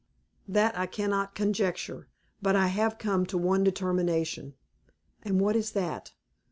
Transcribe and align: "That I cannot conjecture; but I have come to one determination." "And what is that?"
"That 0.47 0.75
I 0.75 0.87
cannot 0.87 1.35
conjecture; 1.35 2.07
but 2.41 2.55
I 2.55 2.69
have 2.69 2.97
come 2.97 3.23
to 3.27 3.37
one 3.37 3.63
determination." 3.63 4.55
"And 5.21 5.39
what 5.39 5.55
is 5.55 5.73
that?" 5.73 6.11